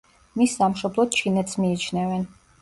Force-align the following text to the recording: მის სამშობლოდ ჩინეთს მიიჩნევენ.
მის 0.39 0.55
სამშობლოდ 0.61 1.13
ჩინეთს 1.19 1.61
მიიჩნევენ. 1.65 2.27